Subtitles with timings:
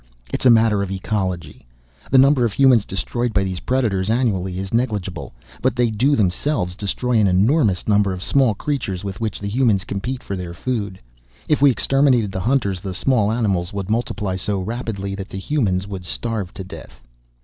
[0.33, 1.63] It's a matter of ecology.
[2.09, 5.31] The number of humans destroyed by these predators annually is negligible
[5.61, 9.83] but they do themselves destroy an enormous number of small creatures with which the humans
[9.83, 10.99] compete for their food.
[11.47, 15.85] If we exterminated the hunters the small animals would multiply so rapidly that the humans
[15.87, 17.03] would starve to death."